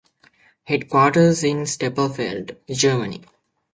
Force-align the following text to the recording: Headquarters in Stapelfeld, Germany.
Headquarters 0.63 1.43
in 1.43 1.65
Stapelfeld, 1.67 2.55
Germany. 2.71 3.21